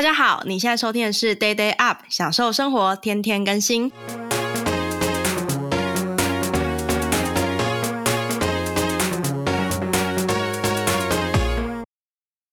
[0.00, 3.92] 大家好，你现在收听的是 Day Day Up，享受生活，天天更新。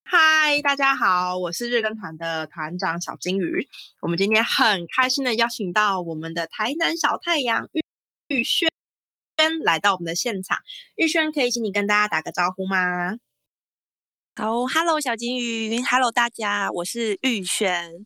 [0.04, 3.70] 嗨，大家好，我是日更团的团长小金鱼。
[4.02, 7.82] 我们今天很开心的邀请到我们的台南小太阳玉
[8.28, 8.70] 玉轩
[9.64, 10.58] 来到我们的现场。
[10.98, 13.16] 玉轩，可以请你跟大家打个招呼吗？
[14.38, 18.06] 好，Hello，小金鱼，Hello，大家，我是玉轩。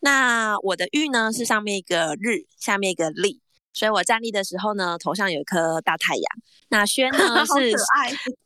[0.00, 3.42] 那我的玉呢是上面一个日，下面一个立，
[3.74, 6.24] 所以我站立的时候呢，头上有一颗大太阳。
[6.70, 7.76] 那轩呢 是，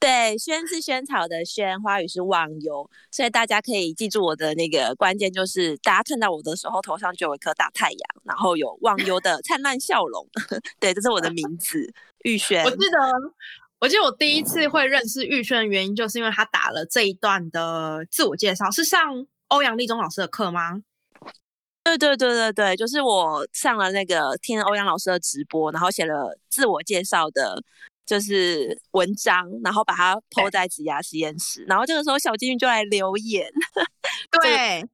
[0.00, 10.26] 对，轩是萱草的萱，花语是忘忧，所以大家可以记住我的那个关键，就是大家看到我的时候，头上就有一颗大太阳，然后有忘忧的灿烂笑容。
[10.80, 12.64] 对，这是我的名字，玉轩。
[12.64, 12.98] 我记得。
[13.82, 20.80] 我记得我第一次会认识玉轩的原因，就是因为他打了这一段的自我介绍，是上欧阳立中老师的课吗？
[21.82, 27.60] 对对对对对，就是我上了那个听欧阳老师的直播，然后写了自我介绍的，
[28.06, 33.50] 就是文章，然后把它 po 在子牙实验室，然后这个时候小金鱼就来留言，
[34.40, 34.88] 对，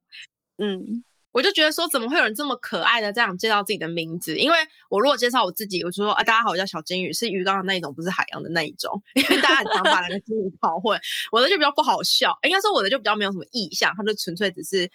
[0.57, 1.03] 嗯。
[1.39, 4.37] 我就觉得说，怎么会有人这么可爱的这样介绍自己的名字？
[4.37, 4.57] 因为
[4.89, 9.01] 我如果介绍我自己，我就说啊，大家好，我叫小金鱼，是鱼缸的那一种，不是海洋的那一种。
[9.15, 10.99] 因为大家很常把那个金鱼搞混，
[11.31, 12.37] 我的就比较不好笑。
[12.43, 14.91] 应该说我的就比较没有什么意向，他就纯粹只是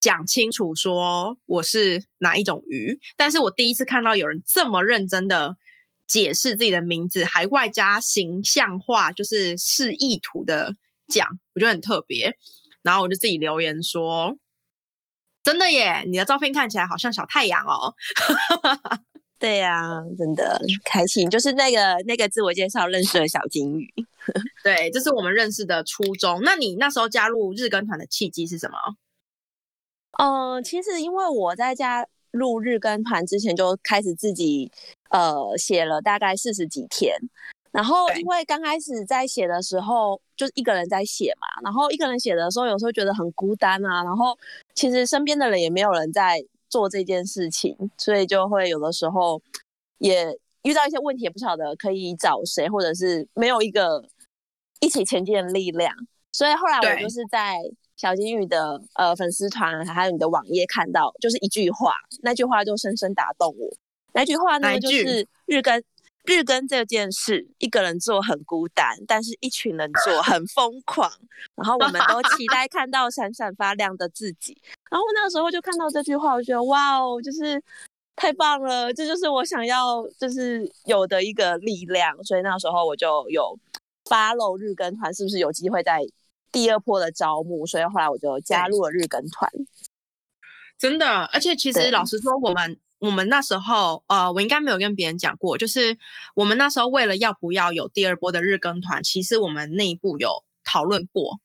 [0.00, 3.00] 讲清楚说我是哪一种鱼。
[3.16, 5.56] 但是我第一次看到有人这么认真的
[6.06, 10.74] 解释自己的名字，还外加形象化，就是示意图的
[11.08, 12.36] 讲，我觉得很特别。
[12.82, 14.36] 然后我就自己留言说。
[15.44, 17.94] 真的耶，你的照片看起来好像小太阳哦。
[19.38, 23.92] 对呀、啊，真的开心，就是那个那个自我介绍认识的小金鱼。
[24.64, 26.40] 对，这是我们认识的初衷。
[26.42, 28.78] 那你那时候加入日更团的契机是什么？
[30.18, 34.72] 呃，其实因为我在加入日更团之前就开始自己
[35.10, 37.18] 呃写了大概四十几天。
[37.74, 41.60] 然后，因为刚开始在写的时候，就是一个人在写嘛。
[41.64, 44.04] 然后一个人写的时候，有时候觉得很孤单啊。
[44.04, 44.38] 然后
[44.76, 49.42] 其实身边的人也没有人在做这件事情，所以就会有的时候
[49.98, 54.04] 也遇到一些问题，也不晓得可以找谁，或者是没有一个
[54.78, 55.92] 一起前进的力量。
[56.30, 57.56] 所以后来我就是在
[57.96, 61.92] 小金鱼的呃粉丝团还有你的网页看到，就是一句话，
[62.22, 63.68] 那句话就深深打动我。
[64.12, 65.82] 那句话呢，就是日更。
[66.24, 71.10] 日更这件事，一个人做很孤单，但是一群人做很疯狂。
[71.54, 74.56] 然后我们都期待看到闪闪发亮的自己。
[74.90, 77.62] 然后那个时候就看到这句话，我觉得哇哦，就是
[78.16, 82.16] 太棒了，这就是我想要就是有的一个力量。
[82.24, 83.58] 所以那时候我就有
[84.04, 86.00] follow 日更团，是不是有机会在
[86.50, 87.66] 第二波的招募？
[87.66, 89.50] 所以后来我就加入了日更团。
[90.78, 92.78] 真的，而且其实老实说，我们。
[92.98, 95.98] 我们那时候，呃，我应该没有跟别人讲过，就是
[96.34, 101.40] 我们那时候为了要不要有第二波的日更团，其实我们内部有讨论过，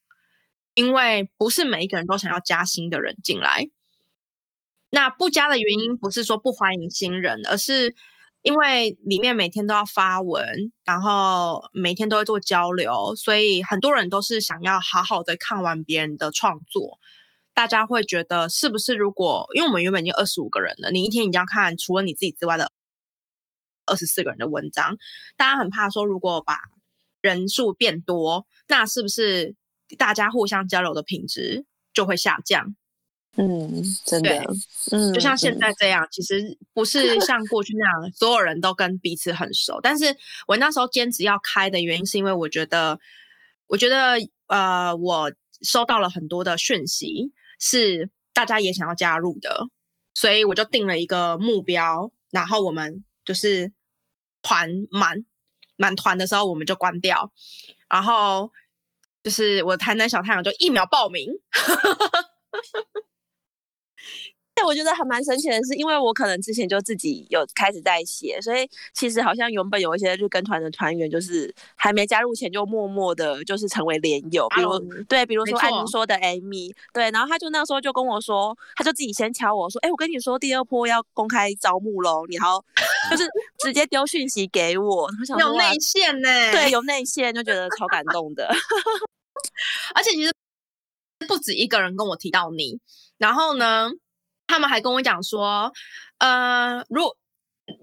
[0.74, 3.70] 因为不是每一个人都想要加新的人进来。
[4.92, 7.94] 那不加的原因不是说不欢迎新人，而是
[8.42, 16.99] 因为里面每天都要发文，然后每天都会做交流，所以很多人都是想要好好的看完别人的创作。
[17.60, 18.96] 大家会觉得是不是？
[18.96, 22.72] 如果因为我们原本已经二十五个人了，你一天一定要看除了你自己之外的
[23.86, 24.96] 二十四个人的文章，
[25.36, 26.58] 大家很怕说，如果把
[27.20, 29.56] 人数变多，那是不是
[29.98, 32.78] 大家互相交流的品质就会下降？
[33.36, 34.42] 嗯，真的，
[34.94, 39.82] 嗯，就像现在这样，其实不是 像过去那样，所有人都跟彼此很熟。
[39.84, 40.16] 但是
[40.48, 42.98] 我那时候坚持要开的原因，是因为我觉得，
[43.68, 44.16] 我觉得，
[44.48, 45.30] 呃，我
[45.62, 47.34] 收到了很多的讯息。
[47.60, 49.68] 是大家也想要加入的，
[50.14, 53.72] 所以我就定了一个目标，然后我们就是
[54.42, 55.26] 团满
[55.76, 57.32] 满团的时候我们就关掉，
[57.90, 58.52] 然后
[59.22, 61.30] 就是我台南小太阳就一秒报名。
[64.66, 74.48] 我觉得还蛮神奇的是，因为我可能之前就自己有开始在写，所以其实好像原本有一些日跟团的团员，就是还没加入前就默默的，就是成为连友。
[74.56, 82.64] 比如、嗯、对，比如说艾宁说的 Amy，对，然后他就那时候就跟我说，他就自己先敲我说，哎、欸，我跟你说第二波要公开招募喽，你好，
[83.10, 83.28] 就是
[83.60, 88.48] 直接丢讯息给我，我想有内线呢，对，有内线就觉得超感动的，
[89.96, 90.34] 而且其实
[91.28, 92.80] 不止一个人跟我提到你，
[93.18, 93.90] 然后呢？
[94.50, 95.72] 他们还跟我讲说，
[96.18, 97.16] 呃，如果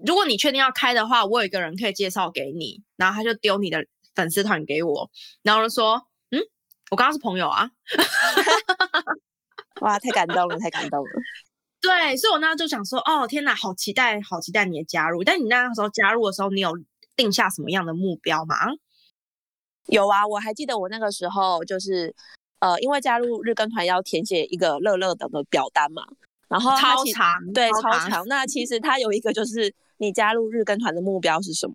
[0.05, 2.83] 如果你确定要开的话，我有一个人可以介绍给你。
[2.97, 5.09] 然后他就丢你的粉丝团给我，
[5.43, 6.41] 然后就说，嗯，
[6.91, 7.71] 我刚刚是朋友啊。
[9.79, 11.09] 哇，太感动了，太感动了。
[11.79, 15.23] 对，所以我那时候就想说，哦，天哪，好期待，好期待你的加入。
[15.23, 16.77] 但你那时候加入的时候，你有
[17.15, 18.57] 定下什么样的目标吗？
[19.85, 22.13] 有啊，我还记得我那个时候就是，
[22.59, 26.03] 呃，因为加入日更团要填写一个乐乐等的表单嘛，
[26.47, 28.27] 然后超长，对，超长。
[28.27, 31.73] 那其实它有一个就是你加入日更团的目标是什么？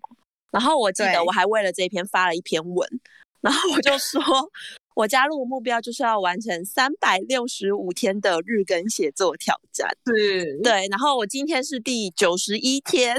[0.51, 2.87] 然后我记得我还为了这一篇发了一篇文，
[3.41, 4.21] 然后我就说。
[4.95, 9.89] 我加入目标就是要完成三百六十五天的日更写作挑战。
[10.05, 10.87] 是，对。
[10.89, 13.15] 然后我今天是第九十一天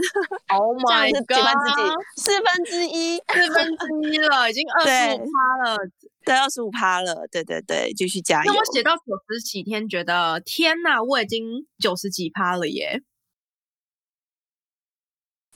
[0.49, 5.79] ，Oh my God，四分之一，四分之一了，已经二十五趴了，
[6.25, 8.53] 对，二十五趴了，对对对，继续加油。
[8.53, 13.03] 那我写到九十几天，觉得天哪，我已经九十几趴了耶。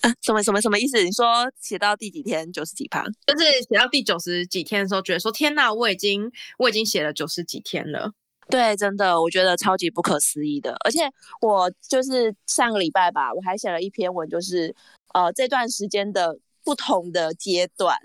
[0.02, 1.02] 啊，什么什么什么意思？
[1.02, 1.26] 你说
[1.60, 3.02] 写到第几天九十几趴？
[3.26, 8.12] 就是写到第九十几天的时候，觉得说天哪，我已经我已经写了九十几天了。
[8.48, 10.76] 对，真的，我觉得超级不可思议的。
[10.84, 11.00] 而且
[11.40, 14.74] 我就是上个礼拜吧，我还写了一篇文，就是
[15.14, 17.96] 呃这段时间的不同的阶段，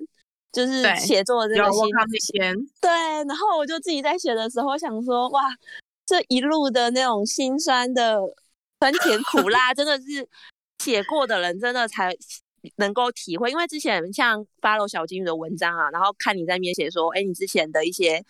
[0.51, 1.81] 就是写作的这个心
[2.19, 2.68] 情。
[2.81, 5.44] 对，然后我就自己在写的时候想说，哇，
[6.06, 8.19] 这一路的那种辛酸的
[8.80, 10.28] 酸甜苦辣，真的是。
[10.83, 12.13] 写过的人真的才
[12.75, 18.21] 能够体会，因为之前像 follow 小金鱼的文章啊，然后看你在那边写说，哎，你之前的一些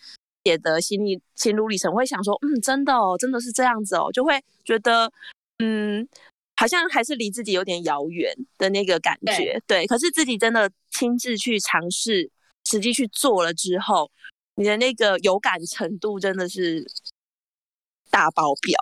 [0.44, 5.11] 写的心理心路历程，我会想说，嗯，真的哦，真的是这样子哦，就会觉得，
[5.57, 6.07] 嗯，
[6.55, 9.88] 好像还是离自己有点遥远的那个感觉，对，对。
[9.88, 12.29] 可是自己真的亲自去尝试，
[12.65, 14.11] 实际去做了之后，
[14.55, 16.85] 你的那个有感程度真的是
[18.11, 18.77] 大爆表。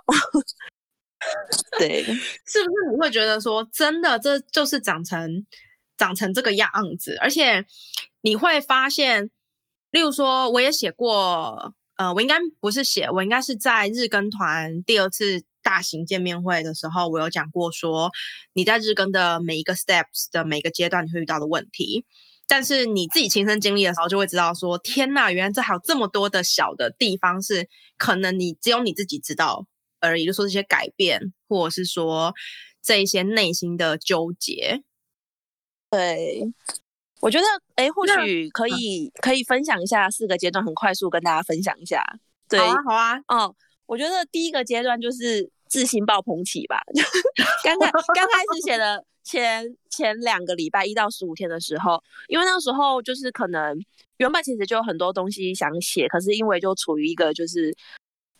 [1.78, 2.02] 对，
[2.46, 5.46] 是不是你会觉得说，真的这就是长成
[5.96, 7.16] 长成这个样子？
[7.20, 7.64] 而且
[8.22, 9.30] 你会发现，
[9.90, 18.10] 例如说，我也写过，呃，我应该不是写，我应该是在日更团第二次大型见面会的时候，我有讲过说，
[18.52, 22.04] 你在日更的每一个 steps 的每个阶段，你会遇到的问题，
[22.48, 29.66] 但是你自己亲身经历的时候，就会知道说，天呐，原来这还有这么多的小的地方是可能你只有你自己知道。
[30.02, 32.34] 而已就是说这些改变，或者是说
[32.82, 34.82] 这一些内心的纠结，
[35.90, 36.42] 对，
[37.20, 37.46] 我觉得，
[37.76, 42.04] 哎，或许可以、嗯、可以分享一下四个阶段，很快速跟大家分享一下。
[42.48, 43.54] 对，好啊，好啊，哦，
[43.86, 46.82] 我觉得第一个阶段就是自信爆棚起吧。
[47.62, 53.78] 刚开刚开始写的前前两个礼拜一到十五天的时候，因为那时候就是可能
[54.16, 57.72] 原本其实就有很多东西想写，可是因为就处于一个就是。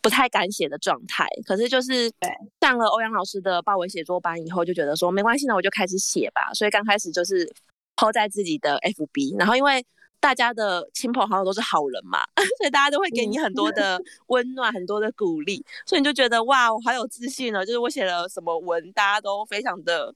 [0.03, 2.11] 不太敢写的状态，可是就是
[2.59, 6.53] 上了欧阳老师的爆文写作班以后，就觉得说没关系那，我就开始写吧。
[6.53, 7.49] 所以刚开始就是
[7.95, 9.85] po 在自己的 FB，然后因为
[10.19, 12.19] 大家的亲朋好友都是好人嘛，
[12.59, 13.97] 所以大家都会给你很多的
[14.27, 17.65] 温暖，很多的鼓励，所以你就觉得哇，我好有自信呢。
[17.65, 20.13] 就是我写了什么文，大家都非常的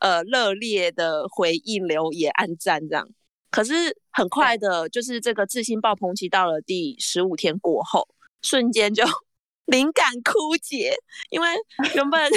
[0.00, 3.08] 呃热烈的回应、留言、按赞这样。
[3.52, 8.08] 可是很快的，就是这个自信爆棚期到了第十五天过后。
[8.42, 9.02] 瞬间就
[9.66, 10.92] 灵感枯竭，
[11.30, 11.48] 因为
[11.94, 12.30] 原本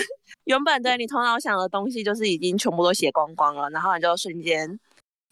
[0.45, 4.79] 原本对你头脑想的东西就是已经全部都写光光了，然后你就瞬间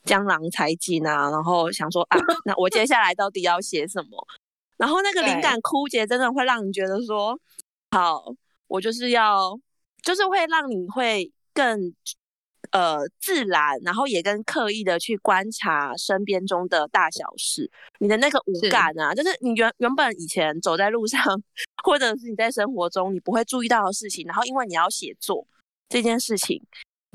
[0.03, 4.27] 江郎才尽啊，然后想说啊，那我接下来到底要写什么？
[4.77, 7.39] 然后那个灵感枯竭真的会让你觉得说，
[7.91, 8.33] 好，
[8.67, 9.57] 我就是要，
[10.01, 11.93] 就是会让你会更。
[12.73, 21.21] 呃，自然，然后也跟刻意的去观察身边中的大小事，你的那个五感啊，是就是你原原本以前走在路上，
[21.83, 25.45] 或者是你在生活中你不会注意到的事情，然后因为你要写作
[25.87, 26.59] 这件事情，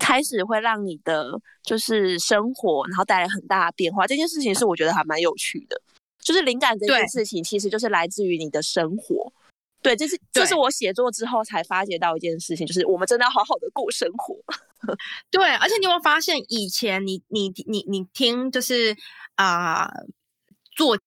[0.00, 1.28] 开始会让你的
[1.64, 4.06] 就是生活，然后带来很大的变化。
[4.06, 5.82] 这件事情是我觉得还蛮有趣的，
[6.20, 9.32] 就是灵感这件事情，其实就是来自于你的生活。
[9.80, 14.35] 对，这是这是我写作之后才发觉到一件事情，就是我们真的要好好的过生活。
[15.30, 18.97] 对，而且你有没有发现，以前你你你你听，就是
[19.37, 20.06] 啊、呃，
[20.76, 20.99] 作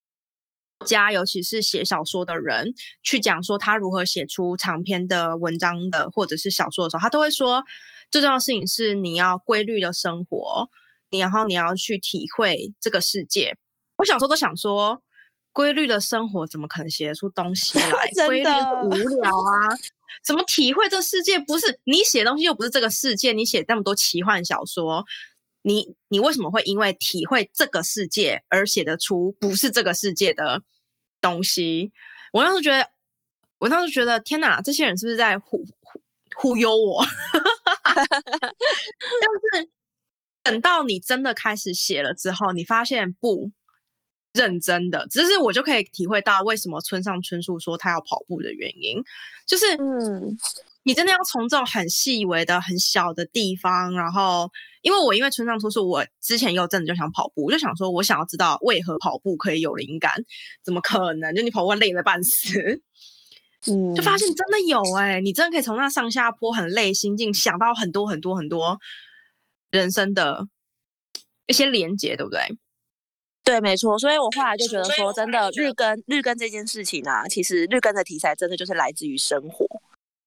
[0.85, 2.73] 家，尤其是写小说的人，
[3.03, 7.63] 去讲说他如何写出长篇的文章的，或者是小说的时候，他都会说，
[8.09, 10.69] 最重要的事情是你要规律的生活，
[11.09, 13.57] 你然后你要去体会这个世界。
[13.97, 15.01] 我小时候都想说。
[15.53, 18.27] 规律的生活怎么可能写得出东西 来？
[18.27, 18.49] 规律
[18.85, 18.89] 无
[19.21, 19.77] 聊啊！
[20.23, 21.37] 怎么体会这世界？
[21.39, 25.05] 不是你写东西又不是这个世界，你写那么多奇幻小说，
[25.63, 30.61] 你你为什么会因为体会这个世界而写得出不是这个世界的
[31.19, 31.91] 东西？
[32.33, 32.89] 我当时觉得，
[33.59, 36.01] 我当时觉得，天哪，这些人是不是在忽忽
[36.35, 37.03] 忽悠我？
[37.83, 38.05] 但
[39.61, 39.69] 是
[40.43, 43.51] 等到你真的开始写了之后，你发现不。
[44.33, 49.03] 认真的，只是我就可以体会到为什么村上春树说他要跑步的原因，
[49.45, 50.37] 就是嗯，
[50.83, 54.49] 你真的要从这种很细微的、很小的地方，然后
[54.81, 60.13] 因为我因为村上春树，我之前有阵子就想跑步，我就想说我想要知道为何跑步可以有灵感，
[60.63, 61.35] 怎么可能？
[61.35, 62.81] 就你跑步累得半死，
[63.67, 68.79] 嗯，就发现真的有哎、欸，你真的可以从那上下坡很累心境想到很多很多很多
[69.71, 70.47] 人生的
[71.47, 72.39] 一些连接，对不对？
[73.43, 79.65] 对，没错，所以我后来就觉得说，真的日更日更这件事情啊，其实日更的题材真的就是来自于生活，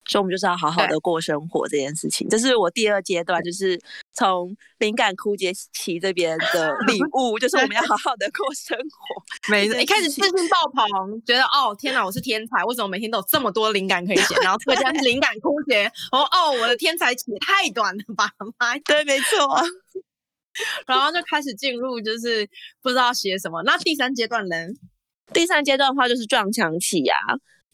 [0.04, 2.28] 所以我们就是要好好的过生活这件事情。
[2.28, 3.80] 这是我第二阶段，就是
[4.12, 9.23] 从灵感枯竭期这边的 领悟，就是我们要好好的过生活。
[9.49, 14.35] 没错，一开始自信爆棚，觉得哦天哪，我是天才，为什么每天都有这么多灵感可以写？
[14.42, 18.28] 然后突然间灵感枯竭，哦哦，我的天才期也太短了吧？
[18.59, 19.62] 妈，对，没错。
[20.87, 22.49] 然后就开始进入，就是
[22.82, 23.62] 不知道写什么。
[23.62, 24.56] 那第三阶段呢？
[25.32, 27.14] 第三阶段的话就是撞墙期呀，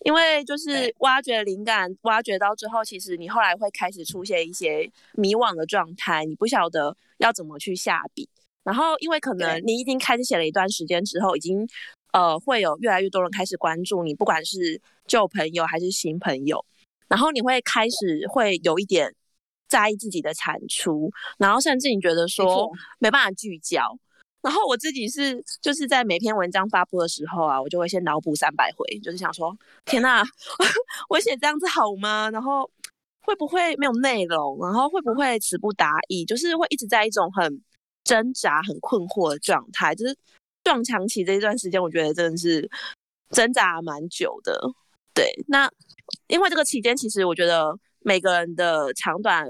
[0.04, 8.28] 因为就是挖掘灵感，挖掘到之后，其实你后来会开始出现一些迷惘的状态，你不晓得要怎么去下笔。
[8.62, 11.66] 然后因为可能你已经开始写了一段时间之后，已经
[12.12, 16.64] 呃会有越来越多人开始关注你，不管是旧朋友还是新朋友，
[17.08, 19.14] 然后你会开始会有一点。
[19.70, 21.08] 在意自己的产出，
[21.38, 23.96] 然后甚至你觉得说没办法聚焦，
[24.42, 30.24] 然后我自己是就是在每篇文章发布的时候啊，我就会先脑补三百回，就是想说天哪，
[31.08, 32.28] 我写这样子好吗？
[32.30, 32.68] 然后
[33.22, 34.58] 会不会没有内容？
[34.60, 36.24] 然后会不会词不达意？
[36.24, 37.62] 就是会一直在一种很
[38.02, 39.94] 挣扎、很困惑的状态。
[39.94, 40.16] 就是
[40.64, 42.68] 撞墙期这一段时间，我觉得真的是
[43.30, 44.58] 挣扎蛮久的。
[45.14, 45.70] 对，那
[46.26, 47.78] 因为这个期间，其实我觉得。
[48.00, 49.46] 每个人的长短，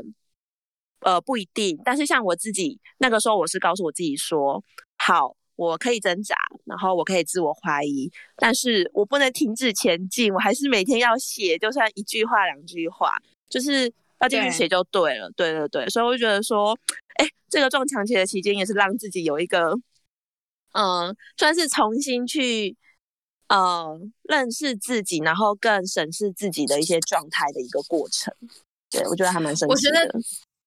[1.01, 1.81] 呃，不一定。
[1.85, 4.63] 但是像我自己那个时候，我是告诉我自己说：
[4.99, 10.33] 好，我可以挣扎，然后我可以自我怀疑，但是我不能停止前进。
[10.33, 13.13] 我还是每天要写，就算一句话、两句话，
[13.49, 15.31] 就是要继续写就对了。
[15.37, 16.77] 对，对对对，所以我就觉得说，
[17.17, 19.73] 哎，这个撞墙期的期间，也是让自己有一个，
[20.73, 22.77] 嗯、呃，算是重新去。
[23.51, 28.33] 呃，认识自己，然后更审视自己的一些状态的一个过程，
[28.89, 29.75] 对，我觉得还蛮神奇的。
[29.75, 30.21] 我觉得，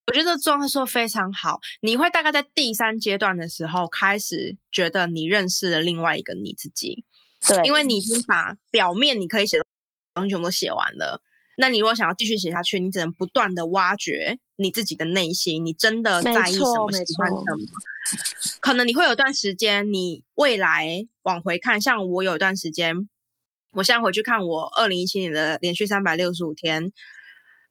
[0.08, 1.58] 我觉得状态说非常好。
[1.80, 7.06] 你会大概在第三阶段的时候开始觉得你认识了另外一个你自己，
[7.48, 9.64] 对，因为你已经把表面你可以写的
[10.12, 11.22] 东西全部都写完了。
[11.56, 17.44] 那你如果想要继续写下去，你只能不断的挖掘你自己的内心，你真的在意什么，喜欢什么。
[18.60, 23.08] 可能你会有段时间，你未来往回看，像我有一段时间，
[23.72, 26.92] 我现在回去看我二零一七年的连续三百六十五天，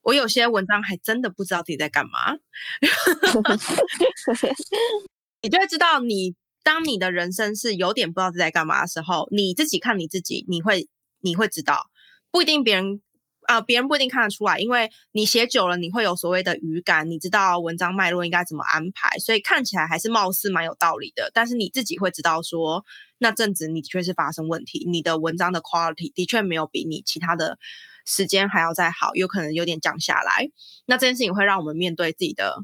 [0.01, 2.37] 我有些文章还真的不知道自己在干嘛。
[5.41, 10.87] 你就会知道你，你当你的人生是有点不知道自己在干嘛的时候，你自己看你自己，你会
[11.19, 11.89] 你会知道，
[12.31, 13.01] 不一定别人。
[13.45, 21.31] 啊、呃，别人不一定看得出来，因为你写久了，你会有所谓的语感，你知道文章脉络应该怎么安排，所以看起来还是貌似蛮有道理的。
[21.33, 22.83] 但是你自己会知道说，
[23.17, 27.57] 那阵子你的确是发生问题，你的文章的 quality 的确没有比你其他的
[28.05, 30.49] 时间还要再好，有可能有点降下来。
[30.85, 32.63] 那这件事情会让我们面对自己的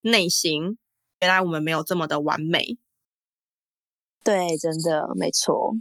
[0.00, 0.78] 内心，
[1.20, 2.78] 原来我们没有这么的完美。
[4.24, 5.76] 对，真的没错。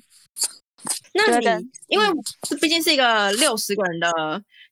[1.17, 2.05] 那你因为
[2.41, 4.09] 这毕竟是一个六十个人的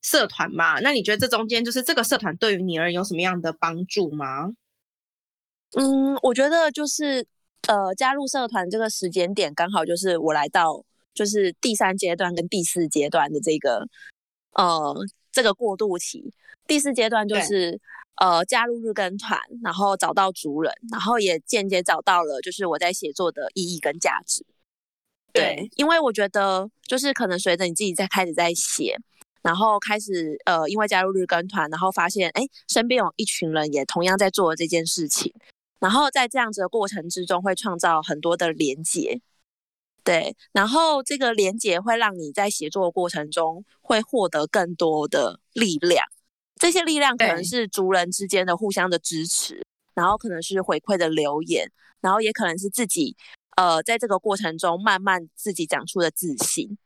[0.01, 4.51] 社团嘛，那你觉得这中间就是这个社团对于你而言有什么样的帮助吗？
[5.77, 7.25] 嗯，我觉得就是
[7.67, 10.83] 呃，加入社团这个时间点刚好就是我来到
[11.13, 13.88] 就是第三阶段跟第四阶段的这个
[14.51, 14.93] 呃
[15.31, 16.33] 这个过渡期。
[16.67, 17.79] 第四阶段就是
[18.21, 24.45] 呃加入日更团，然后找到族人，然后也间接找到了就是我在写作的意义跟价值。
[25.33, 28.95] 对，因为我觉得就是可能随着你自己在开始在写，
[29.41, 35.33] 然后开始呃，因为加入日更团，然后发现哎，身边有一群人也同样在做这件事情，
[35.79, 39.21] 然后在这样子的过程之中，会创造很多的连接。
[40.03, 46.05] 对，然后这个连接会让你在写作的过程中会获得更多的力量，
[46.61, 51.71] 这些力量可能是族人之间的互相的支持，然后可能是回馈的留言，
[52.01, 53.15] 然后也可能是自己。
[53.55, 56.77] 呃，在这个过程中，慢慢自己长出了自信，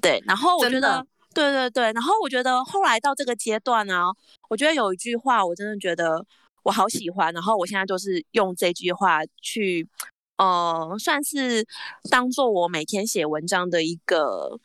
[0.00, 0.22] 对。
[0.26, 1.92] 然后我觉得，对对对。
[1.92, 4.08] 然后我觉得，后来到这个阶段呢、啊，
[4.48, 6.24] 我觉得有一句话，我真的觉得
[6.62, 7.32] 我好喜欢。
[7.34, 9.86] 然后我现在就是用这句话去，
[10.38, 11.66] 呃，算是
[12.10, 14.58] 当做我每天写文章的一个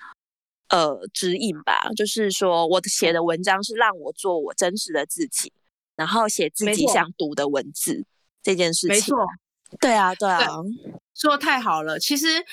[0.70, 1.90] 呃指引吧。
[1.98, 5.52] 就是说，我写的文章是让我做我真实的自己，
[5.98, 8.06] 然后写自己想读的文字
[8.42, 8.90] 这件事情。
[8.90, 9.18] 没错。
[9.80, 10.40] 对啊，对啊。
[10.40, 12.00] 对说的太好了。
[12.00, 12.46] 其实，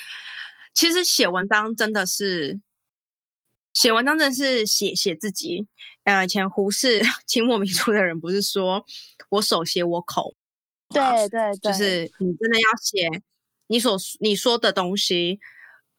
[0.74, 2.60] 其实写文章真的是
[3.72, 5.68] 写文章，真的是写写自己。
[6.04, 8.84] 呃，以前胡适 清末民初的人不是说
[9.30, 10.34] 我手写我口，
[10.90, 13.22] 对对对，就是你真的要写
[13.68, 15.38] 你所你说的东西。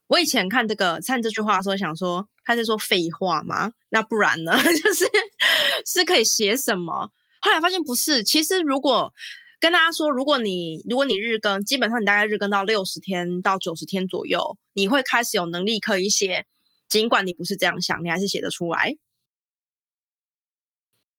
[0.08, 3.74] 我以前看这个看这句话的时候，想说他在说废话吗？
[3.90, 4.54] 那不然呢？
[4.64, 5.06] 就是
[5.86, 7.12] 是可以写什么？
[7.42, 8.24] 后来发现不是。
[8.24, 9.14] 其实如果
[9.60, 16.46] 跟大家说，如果你如果你日更，基本上你大概日更到六十天到九十天左右，你会开始有能力可以写。
[16.90, 18.96] 尽管你不是这样想，你还是写得出来，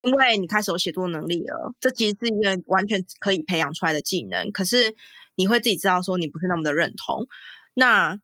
[0.00, 1.75] 因为你开始有写作能力了。
[1.78, 4.50] 这其实是一个完全可以培养出来的技能。
[4.50, 4.95] 可是
[5.35, 7.26] 你会自己知道说你不是那么的认同。
[7.75, 8.18] 那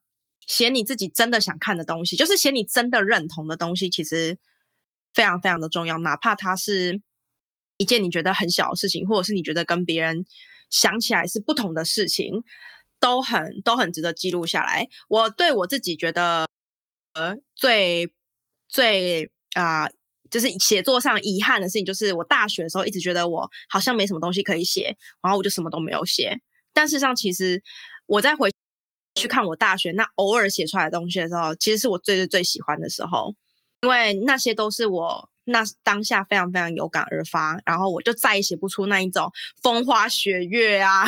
[0.47, 4.39] 写你自己真的想看的东西，就是写你真的认同的东西，其实
[5.13, 5.99] 非常非常的重要。
[5.99, 7.03] 哪怕它是
[7.77, 10.25] 一件你觉得很小的事情，或者是你觉得跟别人
[10.71, 12.43] 想起来是不同的事情，
[13.01, 14.89] 都很都很值得记录下来。
[15.09, 16.49] 我对我自己觉得，
[17.15, 18.13] 呃，最
[18.69, 19.89] 最啊、
[20.31, 26.41] 就是写作上遗憾的事情，就是我大学的时候一直觉得我好像没什么东西可以写，然后我就什么都没有写。
[26.73, 27.63] 但事实上，其实
[28.07, 28.51] 我在回。
[29.17, 33.33] 去看我大学那偶尔写出来的东西的时候，其实是我最最最喜欢的时候，
[33.83, 39.31] 因为那些都是我那当下非常非常有感而发，然后我就再也写不出那一种
[39.63, 41.05] 风花雪月啊，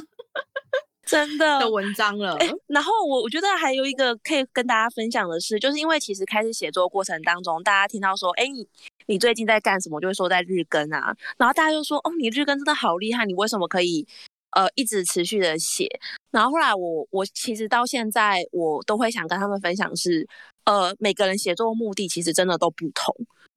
[1.06, 2.36] 真的的文章了。
[2.36, 8.66] 欸，然后我我觉得还有一个可以跟大家分享的是，就是因为其实开始写作过程当中，大家听到说，哎，你
[9.06, 10.00] 你最近在干什么？
[10.00, 14.06] 就会说在日更啊，然后大家就说，哦，你日更真的好厉害，你为什么可以？
[14.52, 15.86] 呃，一直持续的写，
[16.30, 20.26] 然后后来我我其实到现在我都会想跟他们分享是，
[20.64, 23.14] 呃，每个人写作目的其实真的都不同，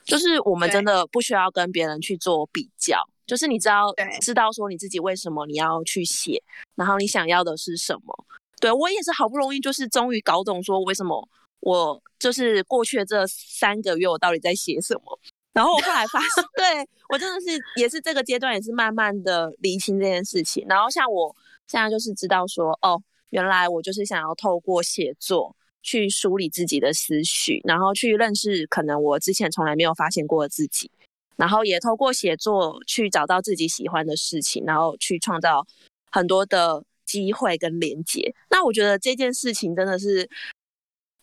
[0.09, 6.41] 就是我们真的不需要跟别人去做比较，就是你知道知道说你自己为什么你要去写，
[6.75, 8.25] 然后你想要的是什么。
[8.59, 11.29] 对，我也是好不容易就是终于搞懂说为什么
[11.61, 15.19] 我就是过去的这三个月我到底在写什么。
[15.53, 20.65] 然后我后来发现， 对，我真的是也是这个阶段，也是慢慢的理清这件事情。
[20.67, 21.35] 然后像我
[21.67, 30.89] 现在就是知道说，哦，原来我就是想要透过写作去梳理自己的思绪，然后去认识可能我之前从来没有发现过的自己，
[31.35, 35.65] 然后也透过写作去找到自己喜欢的事情，然后去创造
[36.11, 38.33] 很多的机会跟连接。
[38.49, 40.29] 那我觉得这件事情真的是，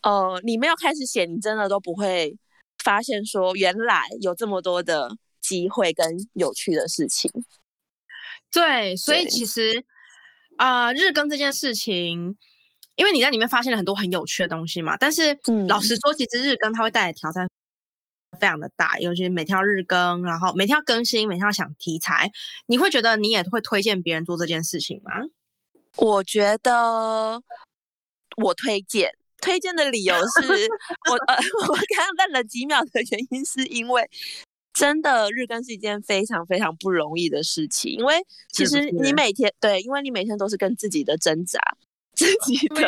[0.01, 2.37] 呃，你没有开始写，你真的都不会。
[2.83, 7.29] 发现说，原来有这么多的机会跟有趣的事情。
[8.51, 9.83] 对，所以其实
[10.57, 12.37] 啊、呃，日更这件事情，
[12.97, 14.97] 因为你在里面发现了很多很有趣的东西嘛。
[14.97, 17.47] 但是、嗯、老实说，其实日更它会带来挑战
[18.37, 22.29] 非常的大，尤其是每天要日更，然后每天要更新，每天要想题材。
[22.65, 25.13] 你会觉得你也会推荐别人做这件事情吗？
[25.95, 27.41] 我觉得
[28.35, 29.11] 我推荐。
[29.39, 30.41] 推荐的理由是
[31.11, 31.35] 我呃，
[31.69, 34.09] 我刚刚愣了几秒的原因，是因为
[34.73, 37.91] 真的日更是一件非常非常不容易的事情。
[37.91, 38.15] 因为
[38.51, 41.59] 其实你每天对，因为你每天都是跟自己的挣扎，
[42.17, 42.81] 自己的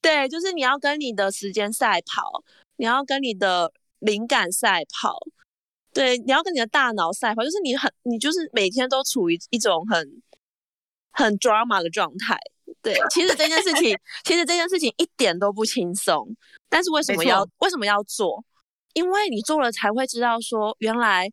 [0.00, 2.42] 对，就是你要跟你的时间赛跑，
[2.76, 5.18] 你要跟你的灵感赛跑，
[5.92, 10.22] 对，你要跟你的大脑赛跑，就是你很你就是每天都处于一种很
[11.12, 12.38] 很 drama 的状态。
[12.82, 16.34] 对，其实这件事情，其实这件事情一点都不轻松。
[16.68, 18.44] 但是为什么要为什么要做？
[18.94, 21.30] 因为你做了才会知道说，原来，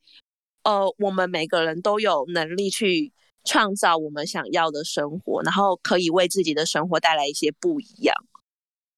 [0.64, 3.12] 呃，我们每个人都有能力去
[3.44, 8.16] 创造我们想要的生活，然后可以为自己的生活带来一些不一样。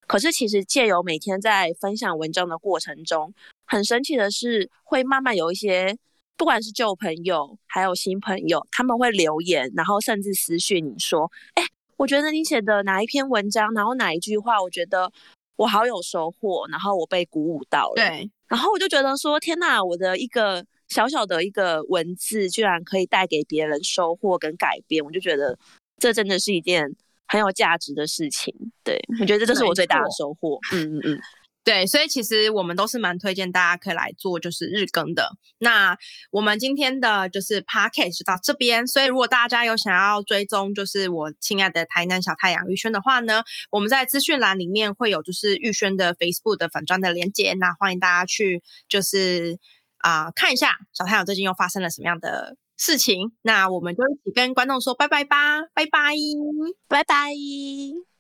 [0.08, 3.34] 可是其实借由每天在分享文章的过程中，
[3.66, 5.98] 很神奇的是，会慢慢有一些，
[6.38, 11.64] 不管是旧朋友还有新朋友，他们会留言，然后甚至私讯你说，哎。
[11.96, 15.10] 我觉得你写的哪一篇文章，然后哪一句话，我觉得
[15.56, 17.94] 我好有收获，然后我被鼓舞到了。
[17.96, 25.58] 对，然后我就觉得说，天哪，我的一个小小的一个文字，居然可以带给别人收获跟改变，我就觉得
[25.98, 26.96] 这真的是一件
[27.28, 28.54] 很有价值的事情。
[28.84, 30.60] 对，我觉得这是我最大的收获。
[30.72, 31.22] 嗯嗯嗯。
[31.66, 35.30] 对，所以其实我们都是蛮推荐大家可以来做，就是日更的。
[35.60, 35.98] 那
[36.30, 38.86] 我们今天的就是 podcast 就到这边。
[38.86, 47.54] 所以如果大家有想要追踪，就是我亲爱的台南小太阳玉轩的话呢，我们在资讯栏里面会有就是玉轩的 Facebook 的粉砖的连接。
[47.54, 49.58] 那欢迎大家去就是
[50.04, 53.32] 啊、看一下小太阳最近又发生了什么样的事情。
[53.42, 56.14] 那我们就一起跟观众说拜拜吧，拜拜，
[56.88, 58.13] 拜拜。